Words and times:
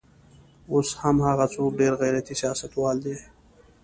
اوس 0.71 0.89
هم 1.01 1.17
هغه 1.27 1.45
څوک 1.53 1.69
ډېر 1.79 1.93
غیرتي 2.01 2.33
سیاستوال 2.41 2.97
دی. 3.05 3.15